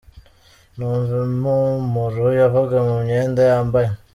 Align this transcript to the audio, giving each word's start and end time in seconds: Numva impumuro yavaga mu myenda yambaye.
Numva 0.75 1.13
impumuro 1.29 2.25
yavaga 2.39 2.77
mu 2.87 2.95
myenda 3.03 3.41
yambaye. 3.51 3.89